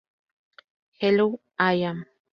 [0.99, 2.05] Hello I Am...